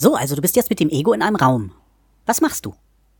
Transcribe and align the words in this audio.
So, 0.00 0.14
also 0.14 0.36
du 0.36 0.42
bist 0.42 0.54
jetzt 0.54 0.70
mit 0.70 0.78
dem 0.78 0.90
Ego 0.90 1.12
in 1.12 1.22
einem 1.22 1.34
Raum. 1.34 1.72
Was 2.24 2.40
machst 2.40 2.64
du? 2.64 2.74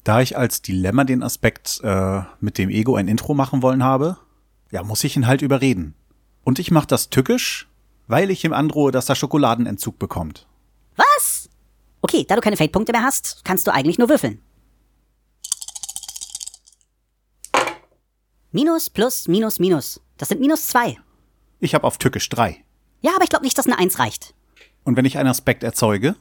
Da 0.05 0.21
ich 0.21 0.39
als 0.39 0.63
Dilemma 0.63 1.03
den 1.03 1.25
Aspekt 1.25 1.81
äh, 1.83 2.23
mit 2.41 2.57
dem 2.57 2.71
Ego 2.71 2.95
ein 2.95 3.09
Intro 3.09 3.35
machen 3.35 3.63
wollen 3.63 3.83
habe, 3.83 4.17
ja, 4.71 4.85
muss 4.85 5.03
ich 5.03 5.17
ihn 5.17 5.27
halt 5.27 5.43
überreden. 5.43 5.95
Und 6.45 6.61
ich 6.61 6.71
mache 6.71 6.87
das 6.87 7.11
tückisch, 7.11 7.67
weil 8.07 8.31
ich 8.31 8.45
ihm 8.45 8.53
androhe, 8.53 8.93
dass 8.93 9.09
er 9.09 9.17
Schokoladenentzug 9.17 9.99
bekommt. 9.99 10.47
Was? 10.95 11.49
Okay, 12.01 12.25
da 12.29 12.37
du 12.37 12.41
keine 12.41 12.57
Fate-Punkte 12.57 12.93
mehr 12.93 13.03
hast, 13.03 13.45
kannst 13.45 13.67
du 13.67 13.73
eigentlich 13.73 13.99
nur 13.99 14.09
würfeln. 14.09 14.41
Minus, 18.53 18.89
plus, 18.89 19.27
minus, 19.27 19.59
minus. 19.59 20.01
Das 20.17 20.29
sind 20.29 20.41
minus 20.41 20.69
zwei. 20.69 20.97
Ich 21.59 21.75
habe 21.75 21.85
auf 21.85 21.99
tückisch 21.99 22.29
drei. 22.29 22.65
Ja, 23.01 23.17
aber 23.17 23.25
ich 23.25 23.31
glaube 23.31 23.45
nicht, 23.45 23.59
dass 23.59 23.67
eine 23.67 23.79
Eins 23.79 23.99
reicht. 23.99 24.33
Und 24.85 24.97
wenn 24.97 25.05
ich 25.05 25.19
einen 25.19 25.29
Aspekt 25.29 25.65
erzeuge? 25.65 26.15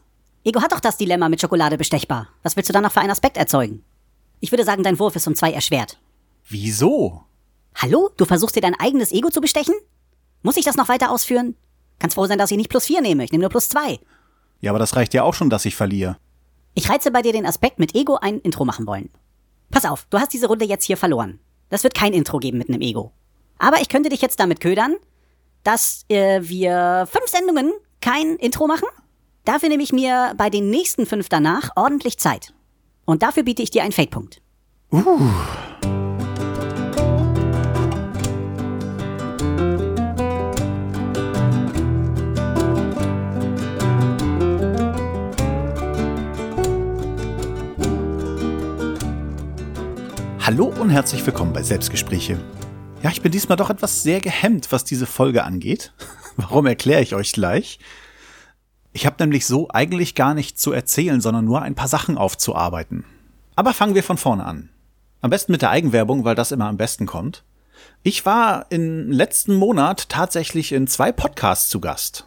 Ego 0.48 0.62
hat 0.62 0.72
doch 0.72 0.80
das 0.80 0.96
Dilemma 0.96 1.28
mit 1.28 1.42
Schokolade 1.42 1.78
bestechbar. 1.78 2.30
Was 2.42 2.56
willst 2.56 2.70
du 2.70 2.74
dann 2.74 2.84
noch 2.84 2.92
für 2.94 3.02
einen 3.02 3.12
Aspekt 3.12 3.36
erzeugen? 3.36 3.84
Ich 4.40 4.50
würde 4.50 4.64
sagen, 4.64 4.82
dein 4.82 4.98
Wurf 4.98 5.18
ist 5.18 5.28
um 5.28 5.36
zwei 5.36 5.52
erschwert. 5.52 6.00
Wieso? 6.48 7.24
Hallo? 7.76 8.12
Du 8.16 8.24
versuchst 8.24 8.56
dir 8.56 8.62
dein 8.62 8.80
eigenes 8.80 9.12
Ego 9.12 9.30
zu 9.30 9.42
bestechen? 9.42 9.76
Muss 10.44 10.56
ich 10.56 10.64
das 10.64 10.78
noch 10.78 10.88
weiter 10.88 11.12
ausführen? 11.12 11.58
Kannst 12.00 12.16
froh 12.16 12.28
sein, 12.28 12.38
dass 12.38 12.50
ich 12.50 12.56
nicht 12.56 12.70
plus 12.70 12.86
vier 12.86 13.02
nehme. 13.02 13.26
Ich 13.26 13.34
nehme 13.34 13.42
nur 13.42 13.50
plus 13.50 13.68
zwei. 13.68 14.00
Ja, 14.62 14.72
aber 14.72 14.80
das 14.80 14.96
reicht 14.96 15.14
ja 15.14 15.24
auch 15.24 15.34
schon, 15.34 15.50
dass 15.50 15.66
ich 15.66 15.76
verliere. 15.76 16.16
Ich 16.76 16.90
reize 16.90 17.12
bei 17.12 17.22
dir 17.22 17.34
den 17.34 17.46
Aspekt 17.46 17.78
mit 17.78 17.94
Ego 17.94 18.16
ein 18.16 18.40
Intro 18.40 18.64
machen 18.64 18.88
wollen. 18.88 19.10
Pass 19.70 19.84
auf, 19.84 20.08
du 20.10 20.18
hast 20.18 20.32
diese 20.32 20.48
Runde 20.48 20.64
jetzt 20.64 20.86
hier 20.86 20.96
verloren. 20.96 21.42
Das 21.68 21.84
wird 21.84 21.94
kein 21.94 22.14
Intro 22.14 22.38
geben 22.38 22.58
mit 22.58 22.70
einem 22.70 22.80
Ego. 22.80 23.12
Aber 23.58 23.82
ich 23.82 23.90
könnte 23.90 24.08
dich 24.08 24.22
jetzt 24.22 24.40
damit 24.40 24.62
ködern, 24.62 24.96
dass 25.64 26.06
äh, 26.08 26.40
wir 26.42 27.06
fünf 27.12 27.28
Sendungen 27.28 27.74
kein 28.00 28.38
Intro 28.38 28.66
machen. 28.66 28.88
Dafür 29.48 29.70
nehme 29.70 29.82
ich 29.82 29.94
mir 29.94 30.34
bei 30.36 30.50
den 30.50 30.70
nächsten 30.70 31.06
fünf 31.06 31.30
danach 31.30 31.70
ordentlich 31.78 32.18
Zeit. 32.18 32.54
Und 33.06 33.24
dafür 33.24 33.44
biete 33.44 33.64
ich 33.64 33.72
dir 33.72 33.82
einen 33.82 33.94
Fake-Punkt. 33.94 34.42
Uh. 34.92 35.22
Hallo 50.42 50.74
und 50.78 50.90
herzlich 50.90 51.26
willkommen 51.26 51.54
bei 51.54 51.64
Selbstgespräche. 51.64 52.38
Ja, 53.02 53.12
ich 53.12 53.22
bin 53.22 53.32
diesmal 53.32 53.56
doch 53.56 53.70
etwas 53.70 54.04
sehr 54.04 54.20
gehemmt, 54.20 54.74
was 54.74 54.84
diese 54.84 55.06
Folge 55.06 55.46
angeht. 55.46 55.94
Warum 56.36 56.66
erkläre 56.66 57.02
ich 57.02 57.16
euch 57.16 57.32
gleich? 57.32 57.80
Ich 58.98 59.06
habe 59.06 59.18
nämlich 59.20 59.46
so 59.46 59.68
eigentlich 59.70 60.16
gar 60.16 60.34
nichts 60.34 60.60
zu 60.60 60.72
erzählen, 60.72 61.22
sondern 61.22 61.46
nur 61.46 61.62
ein 61.62 61.76
paar 61.76 61.88
Sachen 61.88 62.18
aufzuarbeiten. 62.18 63.06
Aber 63.56 63.72
fangen 63.72 63.94
wir 63.94 64.02
von 64.02 64.18
vorne 64.18 64.44
an. 64.44 64.70
Am 65.22 65.30
besten 65.30 65.52
mit 65.52 65.62
der 65.62 65.70
Eigenwerbung, 65.70 66.26
weil 66.26 66.34
das 66.34 66.52
immer 66.52 66.66
am 66.66 66.78
besten 66.78 67.06
kommt. 67.06 67.44
Ich 68.02 68.26
war 68.26 68.66
im 68.72 69.12
letzten 69.12 69.54
Monat 69.54 70.10
tatsächlich 70.10 70.72
in 70.72 70.88
zwei 70.88 71.12
Podcasts 71.12 71.70
zu 71.70 71.80
Gast. 71.80 72.26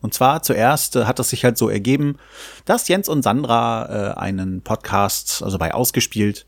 Und 0.00 0.12
zwar 0.12 0.42
zuerst 0.42 0.96
äh, 0.96 1.04
hat 1.04 1.20
es 1.20 1.30
sich 1.30 1.44
halt 1.44 1.56
so 1.56 1.68
ergeben, 1.68 2.16
dass 2.64 2.88
Jens 2.88 3.08
und 3.08 3.22
Sandra 3.22 3.86
äh, 3.86 4.18
einen 4.18 4.62
Podcast, 4.62 5.40
also 5.44 5.56
bei 5.56 5.72
Ausgespielt, 5.72 6.46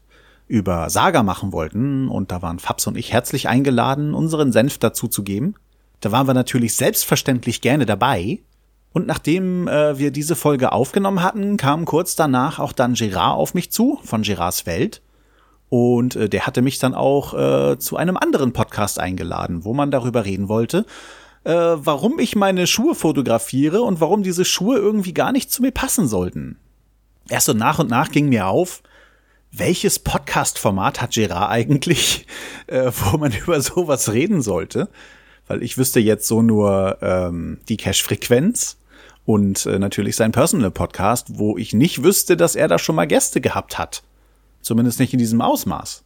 über 0.48 0.91
Saga 0.91 1.22
machen 1.22 1.53
wollten. 1.53 2.09
Und 2.09 2.33
da 2.33 2.42
waren 2.42 2.59
Fabs 2.59 2.89
und 2.89 2.97
ich 2.97 3.12
herzlich 3.12 3.48
eingeladen, 3.48 4.14
unseren 4.14 4.50
Senf 4.50 4.78
dazu 4.78 5.06
zu 5.06 5.22
geben. 5.22 5.55
Da 6.00 6.11
waren 6.11 6.27
wir 6.27 6.34
natürlich 6.34 6.75
selbstverständlich 6.75 7.61
gerne 7.61 7.86
dabei. 7.86 8.41
Und 8.92 9.06
nachdem 9.06 9.69
äh, 9.69 9.98
wir 9.98 10.11
diese 10.11 10.34
Folge 10.34 10.72
aufgenommen 10.72 11.22
hatten, 11.22 11.56
kam 11.56 11.84
kurz 11.84 12.17
danach 12.17 12.58
auch 12.58 12.72
dann 12.72 12.94
Gerard 12.94 13.36
auf 13.36 13.55
mich 13.55 13.70
zu, 13.70 13.98
von 14.03 14.22
Gerards 14.22 14.67
Welt. 14.67 15.03
Und 15.69 16.17
äh, 16.17 16.28
der 16.28 16.47
hatte 16.47 16.62
mich 16.62 16.78
dann 16.78 16.94
auch 16.94 17.34
äh, 17.34 17.78
zu 17.78 17.97
einem 17.97 18.16
anderen 18.16 18.53
Podcast 18.53 18.98
eingeladen, 18.98 19.65
wo 19.65 19.75
man 19.75 19.91
darüber 19.91 20.25
reden 20.25 20.48
wollte, 20.48 20.87
äh, 21.44 21.53
warum 21.53 22.19
ich 22.19 22.37
meine 22.37 22.66
Schuhe 22.66 22.94
fotografiere 22.94 23.82
und 23.82 24.00
warum 24.00 24.22
diese 24.22 24.44
Schuhe 24.44 24.78
irgendwie 24.78 25.12
gar 25.12 25.32
nicht 25.32 25.53
zu 25.53 25.62
mir 25.62 25.72
passen 25.72 26.09
sollten. 26.09 26.59
Erst 27.28 27.47
so 27.47 27.53
nach 27.53 27.78
und 27.78 27.91
nach 27.91 28.10
ging 28.10 28.31
mir 28.31 28.47
auf, 28.47 28.82
welches 29.53 29.98
Podcast-Format 29.98 31.03
hat 31.03 31.12
Gerard 31.12 31.50
eigentlich, 31.50 32.27
äh, 32.66 32.91
wo 32.94 33.19
man 33.19 33.32
über 33.47 33.60
sowas 33.60 34.12
reden 34.12 34.41
sollte? 34.41 34.88
Weil 35.47 35.62
ich 35.62 35.77
wüsste 35.77 36.00
jetzt 36.00 36.27
so 36.27 36.43
nur 36.43 36.98
ähm, 37.03 37.60
die 37.69 37.77
Cash-Frequenz 37.77 38.78
und 39.28 39.66
äh, 39.66 39.78
natürlich 39.78 40.16
sein 40.16 40.33
Personal-Podcast, 40.33 41.39
wo 41.39 41.59
ich 41.59 41.75
nicht 41.75 42.03
wüsste, 42.03 42.34
dass 42.34 42.56
er 42.56 42.66
da 42.66 42.78
schon 42.78 42.94
mal 42.94 43.06
Gäste 43.06 43.43
gehabt 43.43 43.77
hat. 43.77 44.03
Zumindest 44.62 45.00
nicht 45.00 45.12
in 45.12 45.19
diesem 45.19 45.43
Ausmaß. 45.43 46.03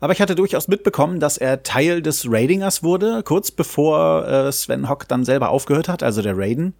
Aber 0.00 0.14
ich 0.14 0.22
hatte 0.22 0.34
durchaus 0.34 0.68
mitbekommen, 0.68 1.20
dass 1.20 1.36
er 1.36 1.64
Teil 1.64 2.00
des 2.00 2.24
Raidingers 2.26 2.82
wurde, 2.82 3.22
kurz 3.24 3.50
bevor 3.50 4.26
äh, 4.26 4.50
Sven 4.50 4.88
Hock 4.88 5.06
dann 5.06 5.26
selber 5.26 5.50
aufgehört 5.50 5.86
hat, 5.86 6.02
also 6.02 6.22
der 6.22 6.38
Raiden. 6.38 6.72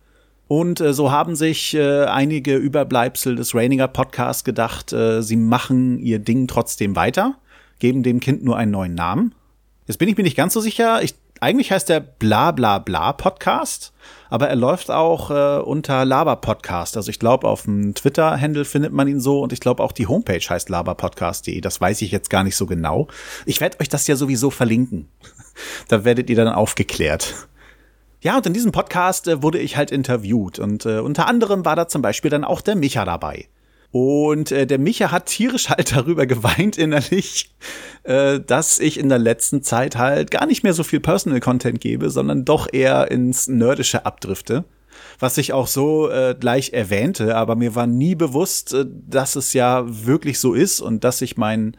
Und 0.49 0.81
äh, 0.81 0.95
so 0.95 1.11
haben 1.11 1.37
sich 1.37 1.75
äh, 1.75 2.05
einige 2.05 2.57
Überbleibsel 2.57 3.37
des 3.37 3.55
Raininger 3.55 3.89
Podcasts 3.89 4.45
gedacht, 4.45 4.95
äh, 4.95 5.21
sie 5.21 5.37
machen 5.37 5.99
ihr 5.99 6.21
Ding 6.21 6.49
trotzdem 6.49 6.97
weiter, 6.97 7.35
geben 7.81 8.03
dem 8.03 8.19
Kind 8.19 8.43
nur 8.43 8.57
einen 8.57 8.71
neuen 8.71 8.95
Namen. 8.95 9.35
Jetzt 9.87 9.99
bin 9.99 10.09
ich 10.09 10.17
mir 10.17 10.23
nicht 10.23 10.39
ganz 10.39 10.55
so 10.55 10.61
sicher. 10.61 11.03
Ich, 11.03 11.17
eigentlich 11.43 11.73
heißt 11.73 11.89
der 11.89 11.99
Bla 11.99 12.53
Bla 12.53 12.79
Bla 12.79 13.13
Podcast, 13.13 13.93
aber 14.31 14.49
er 14.49 14.55
läuft 14.55 14.93
auch 14.93 15.31
äh, 15.31 15.61
unter 15.61 16.05
Laber 16.05 16.37
Podcast. 16.37 16.97
Also 16.97 17.11
ich 17.11 17.19
glaube, 17.19 17.49
auf 17.49 17.63
dem 17.63 17.95
Twitter-Handle 17.95 18.65
findet 18.65 18.93
man 18.93 19.09
ihn 19.09 19.19
so 19.19 19.41
und 19.41 19.53
ich 19.53 19.59
glaube 19.59 19.83
auch 19.83 19.91
die 19.91 20.07
Homepage 20.07 20.39
heißt 20.39 20.69
laberpodcast.de. 20.69 21.61
Das 21.61 21.81
weiß 21.81 22.01
ich 22.03 22.13
jetzt 22.13 22.31
gar 22.31 22.45
nicht 22.45 22.55
so 22.55 22.67
genau. 22.67 23.09
Ich 23.45 23.61
werde 23.61 23.81
euch 23.81 23.89
das 23.89 24.07
ja 24.07 24.15
sowieso 24.15 24.51
verlinken. 24.51 25.09
da 25.89 26.05
werdet 26.05 26.31
ihr 26.31 26.37
dann 26.37 26.49
aufgeklärt. 26.49 27.35
Ja, 28.21 28.37
und 28.37 28.47
in 28.47 28.53
diesem 28.53 28.71
Podcast 28.71 29.27
äh, 29.27 29.43
wurde 29.43 29.59
ich 29.59 29.77
halt 29.77 29.91
interviewt 29.91 30.61
und 30.61 30.87
äh, 30.87 31.01
unter 31.01 31.27
anderem 31.27 31.65
war 31.65 31.75
da 31.75 31.89
zum 31.89 32.03
Beispiel 32.03 32.31
dann 32.31 32.45
auch 32.45 32.61
der 32.61 32.77
Micha 32.77 33.05
dabei. 33.05 33.49
Und 33.93 34.51
äh, 34.51 34.67
der 34.67 34.79
Micha 34.79 35.13
hat 35.13 35.27
tierisch 35.27 35.69
halt 35.69 35.93
darüber 35.97 36.27
geweint 36.27 36.79
innerlich, 36.79 37.55
äh, 38.03 38.41
dass 38.41 38.81
ich 38.81 38.99
in 38.99 39.09
der 39.09 39.19
letzten 39.19 39.63
Zeit 39.63 39.97
halt 39.97 40.31
gar 40.31 40.47
nicht 40.47 40.65
mehr 40.65 40.73
so 40.73 40.83
viel 40.83 41.01
Personal 41.01 41.41
Content 41.41 41.81
gebe, 41.81 42.11
sondern 42.11 42.45
doch 42.45 42.69
eher 42.73 43.11
ins 43.11 43.49
Nerdische 43.49 44.07
abdrifte. 44.07 44.65
Was 45.19 45.39
ich 45.39 45.53
auch 45.53 45.67
so 45.67 46.11
äh, 46.11 46.35
gleich 46.39 46.73
erwähnte, 46.73 47.37
aber 47.37 47.55
mir 47.55 47.75
war 47.75 47.87
nie 47.87 48.15
bewusst, 48.15 48.73
äh, 48.73 48.87
dass 48.89 49.37
es 49.37 49.53
ja 49.53 49.85
wirklich 49.87 50.41
so 50.41 50.55
ist 50.55 50.81
und 50.81 51.05
dass 51.05 51.21
ich 51.21 51.37
mein 51.37 51.77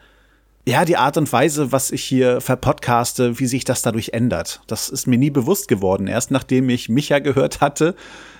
ja, 0.66 0.84
die 0.84 0.96
Art 0.96 1.16
und 1.18 1.30
Weise, 1.30 1.72
was 1.72 1.90
ich 1.90 2.02
hier 2.02 2.40
verpodcaste, 2.40 3.38
wie 3.38 3.46
sich 3.46 3.64
das 3.64 3.82
dadurch 3.82 4.10
ändert. 4.10 4.62
Das 4.66 4.88
ist 4.88 5.06
mir 5.06 5.18
nie 5.18 5.30
bewusst 5.30 5.68
geworden. 5.68 6.06
Erst 6.06 6.30
nachdem 6.30 6.70
ich 6.70 6.88
Micha 6.88 7.18
gehört 7.18 7.60
hatte, 7.60 7.94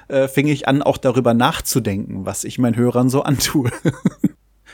äh, 0.08 0.26
fing 0.28 0.48
ich 0.48 0.66
an, 0.66 0.80
auch 0.80 0.96
darüber 0.96 1.34
nachzudenken, 1.34 2.24
was 2.24 2.44
ich 2.44 2.58
meinen 2.58 2.76
Hörern 2.76 3.10
so 3.10 3.22
antue. 3.22 3.70
ja, 3.84 4.30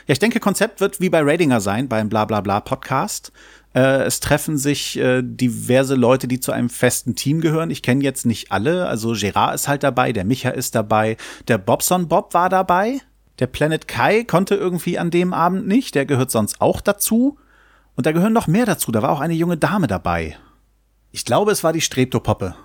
ich 0.07 0.19
denke, 0.19 0.39
Konzept 0.39 0.79
wird 0.79 1.01
wie 1.01 1.09
bei 1.09 1.21
Radinger 1.21 1.59
sein, 1.59 1.89
beim 1.89 2.07
Blablabla 2.07 2.61
Podcast. 2.61 3.33
Äh, 3.73 4.03
es 4.03 4.21
treffen 4.21 4.57
sich 4.57 4.97
äh, 4.97 5.21
diverse 5.21 5.95
Leute, 5.95 6.29
die 6.29 6.39
zu 6.39 6.53
einem 6.53 6.69
festen 6.69 7.15
Team 7.15 7.41
gehören. 7.41 7.69
Ich 7.69 7.83
kenne 7.83 8.01
jetzt 8.01 8.25
nicht 8.25 8.53
alle. 8.53 8.87
Also 8.87 9.13
Gerard 9.13 9.55
ist 9.55 9.67
halt 9.67 9.83
dabei, 9.83 10.13
der 10.13 10.23
Micha 10.23 10.51
ist 10.51 10.73
dabei, 10.75 11.17
der 11.49 11.57
Bobson 11.57 12.07
Bob 12.07 12.33
war 12.33 12.47
dabei. 12.47 13.01
Der 13.39 13.47
Planet 13.47 13.87
Kai 13.87 14.23
konnte 14.23 14.55
irgendwie 14.55 14.99
an 14.99 15.09
dem 15.09 15.33
Abend 15.33 15.67
nicht, 15.67 15.95
der 15.95 16.05
gehört 16.05 16.31
sonst 16.31 16.61
auch 16.61 16.79
dazu. 16.79 17.37
Und 17.95 18.05
da 18.05 18.11
gehören 18.11 18.33
noch 18.33 18.47
mehr 18.47 18.65
dazu, 18.65 18.91
da 18.91 19.01
war 19.01 19.09
auch 19.09 19.19
eine 19.19 19.33
junge 19.33 19.57
Dame 19.57 19.87
dabei. 19.87 20.37
Ich 21.11 21.25
glaube, 21.25 21.51
es 21.51 21.63
war 21.63 21.73
die 21.73 21.81
Streptopoppe. 21.81 22.55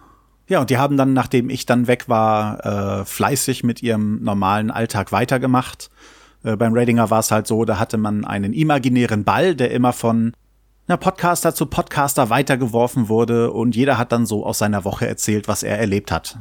Ja, 0.49 0.61
und 0.61 0.71
die 0.71 0.79
haben 0.79 0.97
dann, 0.97 1.13
nachdem 1.13 1.51
ich 1.51 1.67
dann 1.67 1.89
weg 1.89 2.09
war, 2.09 2.65
äh, 3.01 3.05
fleißig 3.05 3.65
mit 3.65 3.83
ihrem 3.83 4.23
normalen 4.23 4.71
Alltag 4.71 5.11
weitergemacht. 5.11 5.91
Äh, 6.45 6.57
beim 6.57 6.73
Radinger 6.73 7.11
war 7.11 7.19
es 7.19 7.33
halt 7.33 7.49
so, 7.49 7.65
da 7.65 7.81
hatte 7.81 7.99
man 7.99 8.25
einen 8.25 8.53
imaginären 8.53 9.25
Ball, 9.25 9.57
der 9.57 9.73
immer 9.73 9.93
von 9.93 10.33
na, 10.87 10.97
Podcaster 10.97 11.53
zu 11.53 11.67
Podcaster 11.67 12.31
weitergeworfen 12.31 13.09
wurde 13.09 13.51
und 13.51 13.75
jeder 13.75 13.99
hat 13.99 14.13
dann 14.13 14.25
so 14.25 14.47
aus 14.47 14.59
seiner 14.59 14.85
Woche 14.85 15.09
erzählt, 15.09 15.49
was 15.49 15.65
er 15.65 15.81
erlebt 15.81 16.13
hat. 16.13 16.39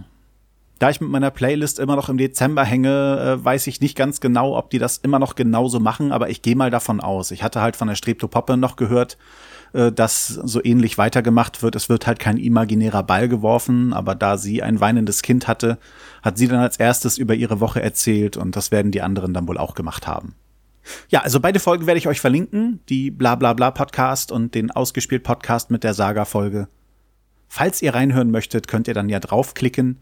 Da 0.78 0.90
ich 0.90 1.00
mit 1.00 1.10
meiner 1.10 1.32
Playlist 1.32 1.80
immer 1.80 1.96
noch 1.96 2.10
im 2.10 2.18
Dezember 2.18 2.66
hänge, 2.66 3.38
äh, 3.40 3.44
weiß 3.46 3.68
ich 3.68 3.80
nicht 3.80 3.96
ganz 3.96 4.20
genau, 4.20 4.58
ob 4.58 4.70
die 4.70 4.78
das 4.78 4.98
immer 4.98 5.20
noch 5.20 5.36
genauso 5.36 5.80
machen, 5.80 6.12
aber 6.12 6.30
ich 6.30 6.42
gehe 6.42 6.56
mal 6.56 6.70
davon 6.70 7.00
aus. 7.00 7.32
Ich 7.32 7.44
hatte 7.44 7.62
halt 7.62 7.78
von 7.78 7.88
der 7.88 7.96
Streptopoppe 7.96 8.58
noch 8.58 8.76
gehört, 8.76 9.18
äh, 9.72 9.94
dass 9.94 10.28
so 10.28 10.62
ähnlich 10.62 10.98
weitergemacht 10.98 11.64
wird. 11.64 11.78
Es 11.78 11.88
wird 11.88 12.08
halt 12.08 12.20
kein 12.20 12.38
imaginärer 12.38 13.04
Ball 13.04 13.30
geworfen, 13.30 13.94
aber 13.94 14.16
da 14.16 14.38
sie 14.38 14.64
ein 14.64 14.82
weinendes 14.82 15.22
Kind 15.22 15.48
hatte, 15.48 15.78
hat 16.22 16.38
sie 16.38 16.50
dann 16.50 16.60
als 16.60 16.76
erstes 16.76 17.18
über 17.18 17.36
ihre 17.36 17.62
Woche 17.62 17.82
erzählt 17.82 18.36
und 18.36 18.58
das 18.58 18.72
werden 18.72 18.92
die 18.92 19.02
anderen 19.02 19.34
dann 19.34 19.48
wohl 19.48 19.58
auch 19.58 19.76
gemacht 19.76 20.08
haben. 20.08 20.36
Ja, 21.08 21.22
also 21.22 21.40
beide 21.40 21.60
Folgen 21.60 21.88
werde 21.88 21.98
ich 22.00 22.08
euch 22.10 22.20
verlinken, 22.20 22.82
die 22.90 23.12
Blablabla 23.12 23.72
Podcast 23.72 24.32
und 24.32 24.54
den 24.54 24.72
ausgespielt 24.72 25.24
Podcast 25.24 25.72
mit 25.72 25.86
der 25.86 25.94
Saga 25.94 26.26
Folge. 26.26 26.68
Falls 27.48 27.82
ihr 27.82 27.96
reinhören 27.96 28.30
möchtet, 28.30 28.68
könnt 28.68 28.90
ihr 28.90 28.94
dann 28.94 29.08
ja 29.08 29.20
draufklicken 29.20 30.00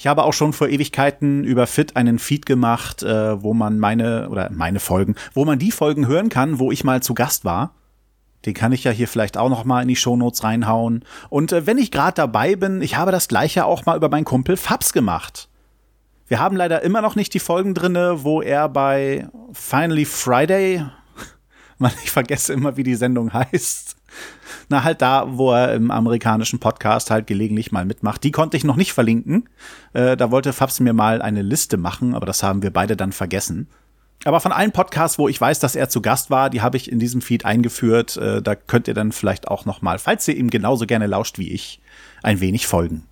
Ich 0.00 0.06
habe 0.06 0.24
auch 0.24 0.32
schon 0.32 0.54
vor 0.54 0.70
Ewigkeiten 0.70 1.44
über 1.44 1.66
Fit 1.66 1.94
einen 1.94 2.18
Feed 2.18 2.46
gemacht, 2.46 3.02
äh, 3.02 3.42
wo 3.42 3.52
man 3.52 3.78
meine 3.78 4.30
oder 4.30 4.48
meine 4.50 4.80
Folgen, 4.80 5.14
wo 5.34 5.44
man 5.44 5.58
die 5.58 5.70
Folgen 5.70 6.06
hören 6.06 6.30
kann, 6.30 6.58
wo 6.58 6.72
ich 6.72 6.84
mal 6.84 7.02
zu 7.02 7.12
Gast 7.12 7.44
war. 7.44 7.74
Den 8.46 8.54
kann 8.54 8.72
ich 8.72 8.82
ja 8.82 8.92
hier 8.92 9.08
vielleicht 9.08 9.36
auch 9.36 9.50
noch 9.50 9.64
mal 9.64 9.82
in 9.82 9.88
die 9.88 9.96
Shownotes 9.96 10.42
reinhauen. 10.42 11.04
Und 11.28 11.52
äh, 11.52 11.66
wenn 11.66 11.76
ich 11.76 11.90
gerade 11.90 12.14
dabei 12.14 12.56
bin, 12.56 12.80
ich 12.80 12.96
habe 12.96 13.12
das 13.12 13.28
gleiche 13.28 13.66
auch 13.66 13.84
mal 13.84 13.94
über 13.94 14.08
meinen 14.08 14.24
Kumpel 14.24 14.56
Fabs 14.56 14.94
gemacht. 14.94 15.50
Wir 16.28 16.40
haben 16.40 16.56
leider 16.56 16.80
immer 16.80 17.02
noch 17.02 17.14
nicht 17.14 17.34
die 17.34 17.38
Folgen 17.38 17.74
drinne, 17.74 18.24
wo 18.24 18.40
er 18.40 18.70
bei 18.70 19.28
Finally 19.52 20.06
Friday, 20.06 20.82
man, 21.80 21.92
ich 22.04 22.10
vergesse 22.10 22.52
immer, 22.52 22.76
wie 22.76 22.82
die 22.82 22.94
Sendung 22.94 23.32
heißt. 23.32 23.96
Na, 24.68 24.84
halt 24.84 25.02
da, 25.02 25.26
wo 25.28 25.52
er 25.52 25.74
im 25.74 25.90
amerikanischen 25.90 26.58
Podcast 26.58 27.10
halt 27.10 27.26
gelegentlich 27.26 27.72
mal 27.72 27.84
mitmacht. 27.84 28.22
Die 28.24 28.32
konnte 28.32 28.56
ich 28.56 28.64
noch 28.64 28.76
nicht 28.76 28.92
verlinken. 28.92 29.48
Äh, 29.92 30.16
da 30.16 30.30
wollte 30.30 30.52
Fabs 30.52 30.80
mir 30.80 30.92
mal 30.92 31.22
eine 31.22 31.42
Liste 31.42 31.76
machen, 31.76 32.14
aber 32.14 32.26
das 32.26 32.42
haben 32.42 32.62
wir 32.62 32.72
beide 32.72 32.96
dann 32.96 33.12
vergessen. 33.12 33.68
Aber 34.24 34.40
von 34.40 34.52
allen 34.52 34.72
Podcasts, 34.72 35.18
wo 35.18 35.28
ich 35.28 35.40
weiß, 35.40 35.60
dass 35.60 35.76
er 35.76 35.88
zu 35.88 36.02
Gast 36.02 36.30
war, 36.30 36.50
die 36.50 36.60
habe 36.60 36.76
ich 36.76 36.92
in 36.92 36.98
diesem 36.98 37.22
Feed 37.22 37.44
eingeführt. 37.44 38.16
Äh, 38.16 38.42
da 38.42 38.54
könnt 38.54 38.86
ihr 38.86 38.94
dann 38.94 39.12
vielleicht 39.12 39.48
auch 39.48 39.64
noch 39.64 39.80
mal, 39.80 39.98
falls 39.98 40.28
ihr 40.28 40.36
ihm 40.36 40.50
genauso 40.50 40.86
gerne 40.86 41.06
lauscht 41.06 41.38
wie 41.38 41.52
ich, 41.52 41.80
ein 42.22 42.40
wenig 42.40 42.66
folgen. 42.66 43.06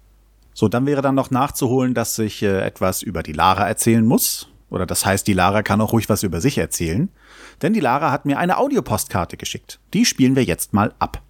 So, 0.52 0.68
dann 0.68 0.86
wäre 0.86 1.02
dann 1.02 1.14
noch 1.14 1.30
nachzuholen, 1.30 1.94
dass 1.94 2.18
ich 2.18 2.42
äh, 2.42 2.60
etwas 2.60 3.02
über 3.02 3.22
die 3.22 3.32
Lara 3.32 3.66
erzählen 3.66 4.04
muss. 4.04 4.48
Oder 4.70 4.86
das 4.86 5.06
heißt, 5.06 5.26
die 5.26 5.32
Lara 5.32 5.62
kann 5.62 5.80
auch 5.80 5.92
ruhig 5.92 6.08
was 6.08 6.22
über 6.22 6.40
sich 6.40 6.58
erzählen. 6.58 7.08
Denn 7.62 7.72
die 7.72 7.80
Lara 7.80 8.10
hat 8.10 8.26
mir 8.26 8.38
eine 8.38 8.58
Audiopostkarte 8.58 9.36
geschickt. 9.36 9.80
Die 9.94 10.04
spielen 10.04 10.36
wir 10.36 10.44
jetzt 10.44 10.72
mal 10.72 10.94
ab. 10.98 11.22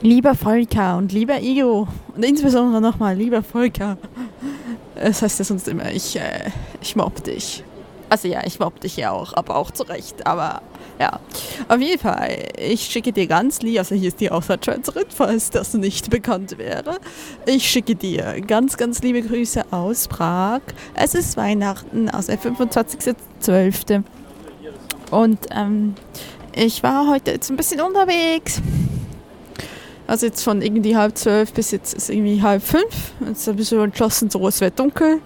Lieber 0.00 0.34
Volker 0.34 0.96
und 0.96 1.12
lieber 1.12 1.40
Igo 1.40 1.88
und 2.14 2.24
insbesondere 2.24 2.80
nochmal 2.80 3.16
lieber 3.16 3.42
Volker. 3.42 3.98
Das 4.94 5.22
heißt 5.22 5.40
ja 5.40 5.44
sonst 5.44 5.66
immer, 5.66 5.90
ich, 5.90 6.16
äh, 6.16 6.50
ich 6.80 6.94
mobb 6.94 7.24
dich. 7.24 7.64
Also 8.08 8.28
ja, 8.28 8.44
ich 8.46 8.58
mobb 8.60 8.80
dich 8.80 8.96
ja 8.96 9.10
auch, 9.10 9.34
aber 9.34 9.56
auch 9.56 9.70
zu 9.70 9.82
Recht. 9.84 10.26
Aber 10.26 10.62
ja, 11.00 11.20
auf 11.68 11.80
jeden 11.80 11.98
Fall, 11.98 12.48
ich 12.58 12.82
schicke 12.82 13.12
dir 13.12 13.26
ganz 13.26 13.60
lieb, 13.60 13.78
also 13.78 13.94
hier 13.94 14.08
ist 14.08 14.20
die 14.20 14.30
Auslandschweizerin, 14.30 15.04
falls 15.08 15.50
das 15.50 15.74
nicht 15.74 16.10
bekannt 16.10 16.58
wäre. 16.58 16.98
Ich 17.46 17.68
schicke 17.68 17.94
dir 17.94 18.40
ganz, 18.46 18.76
ganz 18.76 19.00
liebe 19.02 19.22
Grüße 19.22 19.64
aus 19.70 20.08
Prag. 20.08 20.60
Es 20.94 21.14
ist 21.14 21.36
Weihnachten, 21.36 22.08
also 22.08 22.32
der 22.32 22.40
25.12. 22.40 24.02
Und 25.10 25.38
ähm, 25.50 25.94
ich 26.54 26.82
war 26.82 27.08
heute 27.08 27.30
jetzt 27.30 27.50
ein 27.50 27.56
bisschen 27.56 27.80
unterwegs. 27.80 28.60
Also 30.08 30.24
jetzt 30.24 30.42
von 30.42 30.62
irgendwie 30.62 30.96
halb 30.96 31.18
zwölf 31.18 31.52
bis 31.52 31.70
jetzt 31.70 31.92
ist 31.92 32.08
irgendwie 32.08 32.40
halb 32.42 32.62
fünf. 32.62 33.12
Jetzt 33.26 33.46
habe 33.46 33.60
ich 33.60 33.68
so 33.68 33.78
entschlossen, 33.82 34.30
so 34.30 34.48
es 34.48 34.58
wird 34.62 34.80
dunkel. 34.80 35.20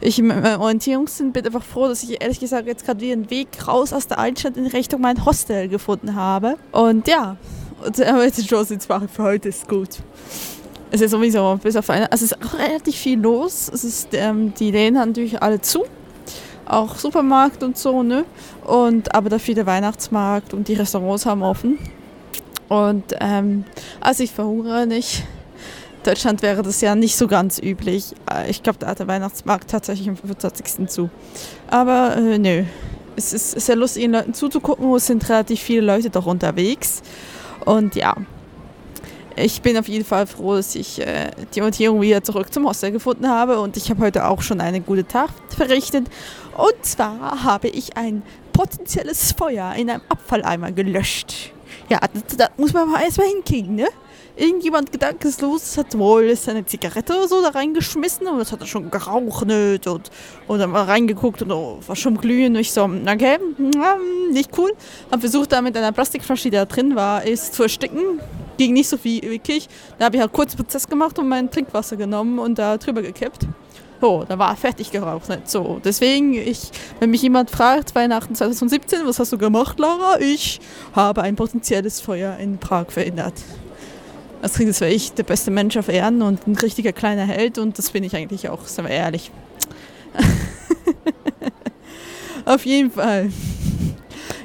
Ich 0.00 0.18
im 0.18 0.32
Orientierungssinn 0.32 1.32
bin 1.32 1.46
einfach 1.46 1.62
froh, 1.62 1.86
dass 1.86 2.02
ich 2.02 2.20
ehrlich 2.20 2.40
gesagt 2.40 2.66
jetzt 2.66 2.84
gerade 2.84 3.00
wieder 3.00 3.12
einen 3.12 3.30
Weg 3.30 3.46
raus 3.68 3.92
aus 3.92 4.08
der 4.08 4.18
Altstadt 4.18 4.56
in 4.56 4.66
Richtung 4.66 5.00
mein 5.00 5.24
Hostel 5.24 5.68
gefunden 5.68 6.16
habe. 6.16 6.56
Und 6.72 7.06
ja, 7.06 7.36
aber 7.80 8.24
jetzt 8.24 8.44
Chance 8.44 8.76
für 8.80 9.22
heute 9.22 9.50
ist 9.50 9.68
gut. 9.68 10.00
Es 10.90 11.00
ist 11.00 11.12
sowieso 11.12 11.60
bis 11.62 11.76
auf 11.76 11.88
eine, 11.88 12.10
also 12.10 12.24
es 12.24 12.32
ist 12.32 12.44
auch 12.44 12.58
relativ 12.58 12.96
viel 12.96 13.20
los. 13.20 13.70
Es 13.72 13.84
ist, 13.84 14.08
ähm, 14.14 14.52
die 14.58 14.72
Läden 14.72 14.98
haben 14.98 15.10
natürlich 15.10 15.40
alle 15.40 15.60
zu. 15.60 15.84
Auch 16.66 16.96
Supermarkt 16.96 17.62
und 17.62 17.78
so, 17.78 18.02
ne? 18.02 18.24
Und, 18.64 19.14
aber 19.14 19.28
dafür 19.28 19.54
der 19.54 19.66
Weihnachtsmarkt 19.66 20.54
und 20.54 20.66
die 20.66 20.74
Restaurants 20.74 21.24
haben 21.24 21.44
offen. 21.44 21.78
Und 22.68 23.04
ähm, 23.20 23.64
also 24.00 24.22
ich 24.22 24.32
verhungere 24.32 24.86
nicht. 24.86 25.24
In 25.98 26.10
Deutschland 26.10 26.42
wäre 26.42 26.62
das 26.62 26.80
ja 26.80 26.94
nicht 26.94 27.16
so 27.16 27.26
ganz 27.26 27.58
üblich. 27.58 28.14
Äh, 28.30 28.50
ich 28.50 28.62
glaube, 28.62 28.78
da 28.78 28.88
hat 28.88 28.98
der 28.98 29.08
Weihnachtsmarkt 29.08 29.70
tatsächlich 29.70 30.08
am 30.08 30.16
25. 30.16 30.88
zu. 30.88 31.10
Aber 31.68 32.16
äh, 32.16 32.38
nö, 32.38 32.64
es 33.16 33.32
ist 33.32 33.52
sehr 33.60 33.76
lustig, 33.76 34.02
den 34.02 34.12
Leuten 34.12 34.34
zuzugucken. 34.34 34.92
Es 34.94 35.06
sind 35.06 35.28
relativ 35.28 35.60
viele 35.60 35.82
Leute 35.82 36.10
doch 36.10 36.26
unterwegs. 36.26 37.02
Und 37.64 37.94
ja, 37.94 38.16
ich 39.36 39.62
bin 39.62 39.76
auf 39.76 39.88
jeden 39.88 40.04
Fall 40.04 40.26
froh, 40.26 40.54
dass 40.54 40.74
ich 40.74 41.00
äh, 41.00 41.30
die 41.54 41.60
Orientierung 41.60 42.00
wieder 42.00 42.22
zurück 42.22 42.52
zum 42.52 42.66
Hostel 42.66 42.92
gefunden 42.92 43.28
habe. 43.28 43.58
Und 43.60 43.76
ich 43.76 43.90
habe 43.90 44.02
heute 44.02 44.26
auch 44.26 44.42
schon 44.42 44.60
eine 44.60 44.80
gute 44.80 45.06
Tat 45.06 45.30
verrichtet. 45.48 46.06
Und 46.56 46.84
zwar 46.84 47.42
habe 47.44 47.68
ich 47.68 47.96
ein 47.96 48.22
potenzielles 48.52 49.32
Feuer 49.32 49.74
in 49.74 49.90
einem 49.90 50.02
Abfalleimer 50.08 50.70
gelöscht. 50.70 51.52
Ja, 51.88 52.00
das, 52.12 52.36
das 52.36 52.50
muss 52.56 52.72
man 52.72 52.90
mal 52.90 53.02
erstmal 53.02 53.28
hinkriegen, 53.28 53.74
ne? 53.74 53.88
Irgendjemand 54.36 54.90
gedankeslos 54.90 55.78
hat 55.78 55.96
wohl 55.96 56.34
seine 56.34 56.66
Zigarette 56.66 57.12
oder 57.12 57.28
so 57.28 57.40
da 57.40 57.50
reingeschmissen 57.50 58.26
und 58.26 58.38
das 58.38 58.50
hat 58.50 58.60
er 58.60 58.66
schon 58.66 58.90
geraucht 58.90 59.42
und, 59.86 60.10
und 60.48 60.58
dann 60.58 60.70
mal 60.70 60.82
reingeguckt 60.82 61.42
und 61.42 61.52
oh, 61.52 61.78
war 61.86 61.94
schon 61.94 62.16
glühend. 62.16 62.56
Ich 62.56 62.72
so, 62.72 62.82
okay, 62.82 63.38
nicht 64.32 64.50
cool. 64.58 64.72
Hab 65.12 65.20
versucht, 65.20 65.52
da 65.52 65.62
mit 65.62 65.76
einer 65.76 65.92
Plastikflasche, 65.92 66.50
die 66.50 66.56
da 66.56 66.64
drin 66.64 66.96
war, 66.96 67.24
es 67.24 67.52
zu 67.52 67.62
ersticken. 67.62 68.20
Ging 68.58 68.72
nicht 68.72 68.88
so 68.88 68.96
viel 68.96 69.22
wirklich. 69.22 69.68
Da 69.98 70.06
habe 70.06 70.16
ich 70.16 70.22
halt 70.22 70.32
kurz 70.32 70.56
Prozess 70.56 70.88
gemacht 70.88 71.16
und 71.18 71.28
mein 71.28 71.48
Trinkwasser 71.48 71.96
genommen 71.96 72.40
und 72.40 72.58
da 72.58 72.76
drüber 72.76 73.02
gekippt. 73.02 73.46
So, 74.04 74.22
da 74.28 74.38
war 74.38 74.50
er 74.50 74.56
fertig 74.56 74.90
geraucht. 74.90 75.30
So. 75.46 75.80
Deswegen, 75.82 76.34
ich, 76.34 76.70
wenn 77.00 77.08
mich 77.08 77.22
jemand 77.22 77.48
fragt, 77.48 77.94
Weihnachten 77.94 78.34
2017, 78.34 79.06
was 79.06 79.18
hast 79.18 79.32
du 79.32 79.38
gemacht, 79.38 79.78
Lara? 79.78 80.20
Ich 80.20 80.60
habe 80.92 81.22
ein 81.22 81.36
potenzielles 81.36 82.02
Feuer 82.02 82.36
in 82.36 82.58
Prag 82.58 82.90
verhindert. 82.90 83.32
Als 84.42 84.58
wäre 84.58 84.90
ich 84.90 85.14
der 85.14 85.22
beste 85.22 85.50
Mensch 85.50 85.78
auf 85.78 85.88
Erden 85.88 86.20
und 86.20 86.46
ein 86.46 86.54
richtiger 86.54 86.92
kleiner 86.92 87.24
Held 87.24 87.56
und 87.56 87.78
das 87.78 87.92
bin 87.92 88.04
ich 88.04 88.14
eigentlich 88.14 88.50
auch, 88.50 88.66
sind 88.66 88.86
wir 88.86 88.94
ehrlich. 88.94 89.30
auf 92.44 92.66
jeden 92.66 92.90
Fall 92.90 93.30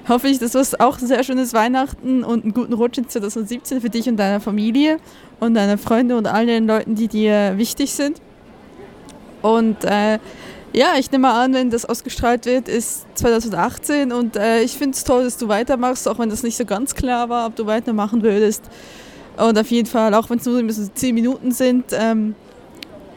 hoffe 0.07 0.29
ich, 0.29 0.39
das 0.39 0.55
war 0.55 0.87
auch 0.87 0.97
ein 0.99 1.05
sehr 1.05 1.21
schönes 1.25 1.53
Weihnachten 1.53 2.23
und 2.23 2.45
einen 2.45 2.53
guten 2.53 2.71
Rutsch 2.71 2.97
in 2.97 3.09
2017 3.09 3.81
für 3.81 3.89
dich 3.89 4.07
und 4.07 4.15
deine 4.15 4.39
Familie 4.39 4.99
und 5.41 5.53
deine 5.53 5.77
Freunde 5.77 6.15
und 6.15 6.27
all 6.27 6.45
den 6.45 6.65
Leuten, 6.65 6.95
die 6.95 7.09
dir 7.09 7.57
wichtig 7.57 7.91
sind. 7.91 8.21
Und 9.41 9.83
äh, 9.85 10.19
ja, 10.73 10.95
ich 10.97 11.11
nehme 11.11 11.29
an, 11.29 11.53
wenn 11.53 11.69
das 11.69 11.85
ausgestrahlt 11.85 12.45
wird, 12.45 12.67
ist 12.67 13.05
2018 13.15 14.11
und 14.11 14.35
äh, 14.35 14.61
ich 14.61 14.77
finde 14.77 14.95
es 14.95 15.03
toll, 15.03 15.23
dass 15.23 15.37
du 15.37 15.47
weitermachst, 15.47 16.07
auch 16.07 16.19
wenn 16.19 16.29
das 16.29 16.43
nicht 16.43 16.57
so 16.57 16.65
ganz 16.65 16.93
klar 16.93 17.27
war, 17.29 17.47
ob 17.47 17.55
du 17.55 17.65
weitermachen 17.65 18.21
würdest. 18.21 18.63
Und 19.37 19.57
auf 19.57 19.71
jeden 19.71 19.87
Fall, 19.87 20.13
auch 20.13 20.29
wenn 20.29 20.37
es 20.37 20.45
nur 20.45 20.71
so 20.71 20.87
10 20.93 21.15
Minuten 21.15 21.51
sind, 21.51 21.85
ähm, 21.91 22.35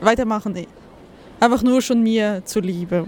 weitermachen. 0.01 0.53
Nee. 0.53 0.69
Einfach 1.41 1.63
nur 1.63 1.83
schon 1.83 2.03
mir 2.03 2.43
zuliebe. 2.45 3.07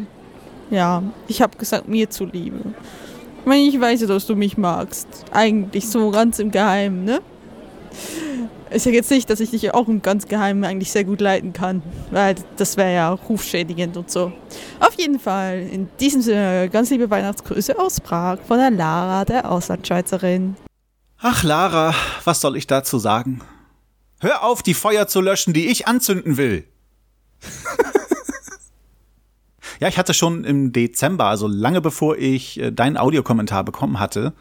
Ja, 0.71 1.03
ich 1.29 1.41
habe 1.41 1.57
gesagt, 1.57 1.89
mir 1.89 2.11
zuliebe. 2.11 2.59
Ich 3.41 3.47
meine, 3.47 3.63
ich 3.63 3.81
weiß 3.81 4.01
ja, 4.01 4.07
dass 4.07 4.27
du 4.27 4.35
mich 4.35 4.59
magst. 4.59 5.07
Eigentlich 5.31 5.89
so 5.89 6.11
ganz 6.11 6.39
im 6.39 6.51
Geheimen, 6.51 7.05
ne? 7.05 7.21
Ist 8.71 8.87
ja 8.87 8.93
jetzt 8.93 9.11
nicht, 9.11 9.29
dass 9.31 9.41
ich 9.41 9.51
dich 9.51 9.73
auch 9.75 9.89
im 9.89 10.03
ganz 10.03 10.27
Geheimen 10.27 10.65
eigentlich 10.65 10.91
sehr 10.91 11.05
gut 11.05 11.21
leiten 11.21 11.53
kann, 11.53 11.83
weil 12.11 12.37
das 12.57 12.77
wäre 12.77 12.95
ja 12.95 13.11
rufschädigend 13.11 13.97
und 13.97 14.11
so. 14.11 14.33
Auf 14.81 14.95
jeden 14.95 15.19
Fall, 15.19 15.69
in 15.71 15.89
diesem 16.01 16.23
Sinne, 16.23 16.69
ganz 16.71 16.91
liebe 16.91 17.11
Weihnachtsgrüße 17.11 17.79
aus 17.79 18.01
Prag 18.01 18.39
von 18.47 18.59
der 18.59 18.71
Lara, 18.71 19.25
der 19.25 19.51
Auslandschweizerin. 19.51 20.57
Ach, 21.19 21.43
Lara, 21.43 21.95
was 22.25 22.41
soll 22.41 22.57
ich 22.57 22.67
dazu 22.67 22.99
sagen? 22.99 23.41
Hör 24.21 24.43
auf, 24.43 24.63
die 24.63 24.75
Feuer 24.75 25.07
zu 25.07 25.21
löschen, 25.21 25.53
die 25.53 25.69
ich 25.69 25.87
anzünden 25.87 26.37
will. 26.37 26.65
ja, 29.81 29.89
ich 29.89 29.99
hatte 29.99 30.15
schon 30.15 30.45
im 30.45 30.73
Dezember, 30.73 31.27
also 31.27 31.47
lange 31.47 31.81
bevor 31.81 32.17
ich 32.17 32.61
äh, 32.61 32.71
deinen 32.71 32.97
Audiokommentar 32.97 33.65
bekommen 33.65 34.01
hatte, 34.01 34.33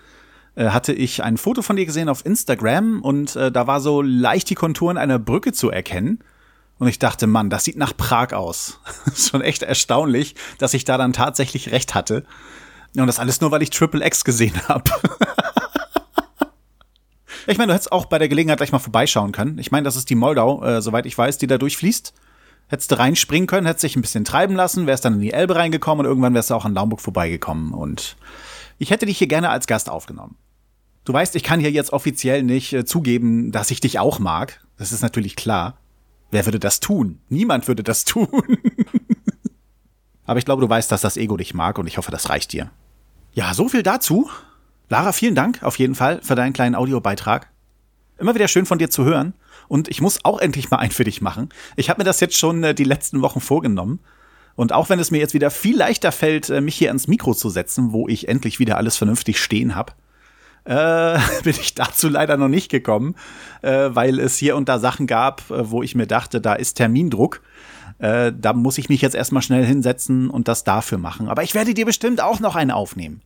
hatte 0.55 0.93
ich 0.93 1.23
ein 1.23 1.37
Foto 1.37 1.61
von 1.61 1.75
dir 1.75 1.85
gesehen 1.85 2.09
auf 2.09 2.25
Instagram 2.25 3.01
und 3.01 3.35
äh, 3.35 3.51
da 3.51 3.67
war 3.67 3.81
so 3.81 4.01
leicht 4.01 4.49
die 4.49 4.55
Konturen 4.55 4.97
einer 4.97 5.19
Brücke 5.19 5.51
zu 5.51 5.69
erkennen. 5.69 6.19
Und 6.79 6.87
ich 6.87 6.99
dachte, 6.99 7.27
Mann, 7.27 7.49
das 7.49 7.63
sieht 7.63 7.77
nach 7.77 7.95
Prag 7.95 8.33
aus. 8.33 8.79
Schon 9.15 9.41
echt 9.41 9.63
erstaunlich, 9.63 10.35
dass 10.57 10.73
ich 10.73 10.85
da 10.85 10.97
dann 10.97 11.13
tatsächlich 11.13 11.71
recht 11.71 11.95
hatte. 11.95 12.23
Und 12.95 13.07
das 13.07 13.19
alles 13.19 13.41
nur, 13.41 13.51
weil 13.51 13.63
ich 13.63 13.69
Triple 13.69 14.05
X 14.05 14.23
gesehen 14.23 14.59
habe. 14.67 14.91
ich 17.47 17.57
meine, 17.57 17.69
du 17.69 17.73
hättest 17.73 17.91
auch 17.91 18.05
bei 18.05 18.19
der 18.19 18.29
Gelegenheit 18.29 18.57
gleich 18.57 18.71
mal 18.71 18.79
vorbeischauen 18.79 19.31
können. 19.31 19.57
Ich 19.57 19.71
meine, 19.71 19.85
das 19.85 19.95
ist 19.95 20.09
die 20.09 20.15
Moldau, 20.15 20.63
äh, 20.63 20.81
soweit 20.81 21.05
ich 21.05 21.17
weiß, 21.17 21.37
die 21.37 21.47
da 21.47 21.57
durchfließt. 21.57 22.13
Hättest 22.67 22.91
du 22.91 22.97
reinspringen 22.97 23.47
können, 23.47 23.67
hättest 23.67 23.83
dich 23.83 23.95
ein 23.95 24.01
bisschen 24.01 24.25
treiben 24.25 24.55
lassen, 24.55 24.87
wärst 24.87 25.05
dann 25.05 25.15
in 25.15 25.19
die 25.19 25.33
Elbe 25.33 25.55
reingekommen 25.55 26.05
und 26.05 26.09
irgendwann 26.09 26.33
wärst 26.33 26.49
du 26.49 26.55
auch 26.55 26.65
an 26.65 26.73
Laumburg 26.73 27.01
vorbeigekommen. 27.01 27.73
Und 27.73 28.15
ich 28.77 28.89
hätte 28.89 29.05
dich 29.05 29.17
hier 29.17 29.27
gerne 29.27 29.49
als 29.49 29.67
Gast 29.67 29.89
aufgenommen. 29.89 30.37
Du 31.05 31.11
weißt, 31.11 31.35
ich 31.35 31.43
kann 31.43 31.59
hier 31.59 31.71
jetzt 31.71 31.91
offiziell 31.91 32.43
nicht 32.43 32.73
äh, 32.73 32.85
zugeben, 32.85 33.51
dass 33.51 33.71
ich 33.71 33.81
dich 33.81 33.99
auch 33.99 34.19
mag. 34.19 34.61
Das 34.77 34.91
ist 34.91 35.01
natürlich 35.01 35.35
klar. 35.35 35.77
Wer 36.31 36.45
würde 36.45 36.59
das 36.59 36.79
tun? 36.79 37.19
Niemand 37.29 37.67
würde 37.67 37.83
das 37.83 38.05
tun. 38.05 38.27
Aber 40.25 40.39
ich 40.39 40.45
glaube, 40.45 40.61
du 40.61 40.69
weißt, 40.69 40.91
dass 40.91 41.01
das 41.01 41.17
Ego 41.17 41.35
dich 41.35 41.53
mag 41.53 41.77
und 41.77 41.87
ich 41.87 41.97
hoffe, 41.97 42.11
das 42.11 42.29
reicht 42.29 42.53
dir. 42.53 42.71
Ja, 43.33 43.53
so 43.53 43.67
viel 43.67 43.83
dazu. 43.83 44.29
Lara, 44.89 45.11
vielen 45.11 45.35
Dank 45.35 45.61
auf 45.63 45.77
jeden 45.77 45.95
Fall 45.95 46.21
für 46.21 46.35
deinen 46.35 46.53
kleinen 46.53 46.75
Audiobeitrag. 46.75 47.49
Immer 48.17 48.35
wieder 48.35 48.47
schön 48.47 48.65
von 48.65 48.77
dir 48.77 48.89
zu 48.89 49.03
hören. 49.03 49.33
Und 49.67 49.89
ich 49.89 50.01
muss 50.01 50.23
auch 50.23 50.39
endlich 50.39 50.69
mal 50.69 50.77
ein 50.77 50.91
für 50.91 51.03
dich 51.03 51.21
machen. 51.21 51.49
Ich 51.75 51.89
habe 51.89 51.99
mir 51.99 52.05
das 52.05 52.19
jetzt 52.19 52.37
schon 52.37 52.63
äh, 52.63 52.75
die 52.75 52.83
letzten 52.83 53.21
Wochen 53.21 53.41
vorgenommen. 53.41 53.99
Und 54.55 54.71
auch 54.71 54.89
wenn 54.89 54.99
es 54.99 55.11
mir 55.11 55.17
jetzt 55.17 55.33
wieder 55.33 55.49
viel 55.49 55.77
leichter 55.77 56.11
fällt, 56.11 56.49
äh, 56.49 56.61
mich 56.61 56.75
hier 56.75 56.89
ans 56.89 57.07
Mikro 57.07 57.33
zu 57.33 57.49
setzen, 57.49 57.91
wo 57.91 58.07
ich 58.07 58.27
endlich 58.27 58.59
wieder 58.59 58.77
alles 58.77 58.95
vernünftig 58.95 59.41
stehen 59.41 59.75
habe, 59.75 59.93
äh, 60.65 61.19
bin 61.43 61.55
ich 61.59 61.75
dazu 61.75 62.09
leider 62.09 62.37
noch 62.37 62.47
nicht 62.47 62.69
gekommen, 62.69 63.15
äh, 63.61 63.89
weil 63.91 64.19
es 64.19 64.37
hier 64.37 64.55
und 64.55 64.69
da 64.69 64.79
Sachen 64.79 65.07
gab, 65.07 65.49
äh, 65.49 65.69
wo 65.69 65.83
ich 65.83 65.95
mir 65.95 66.07
dachte, 66.07 66.41
da 66.41 66.53
ist 66.53 66.75
Termindruck. 66.75 67.41
Äh, 67.99 68.33
da 68.37 68.53
muss 68.53 68.77
ich 68.77 68.89
mich 68.89 69.01
jetzt 69.01 69.15
erstmal 69.15 69.43
schnell 69.43 69.65
hinsetzen 69.65 70.29
und 70.29 70.47
das 70.47 70.63
dafür 70.63 70.97
machen. 70.97 71.29
Aber 71.29 71.43
ich 71.43 71.53
werde 71.53 71.73
dir 71.73 71.85
bestimmt 71.85 72.21
auch 72.21 72.39
noch 72.39 72.55
eine 72.55 72.75
aufnehmen. 72.75 73.21